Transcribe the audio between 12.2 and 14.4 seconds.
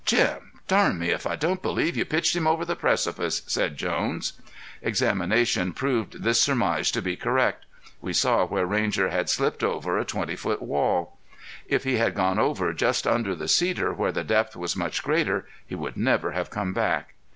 over just under the cedar where the